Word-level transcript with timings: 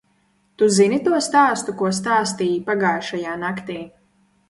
Tu 0.61 0.69
zini 0.77 0.99
to 1.09 1.19
stāstu, 1.27 1.77
ko 1.83 1.93
stāstīji 1.99 2.59
pagājušajā 2.73 3.41
naktī? 3.47 3.83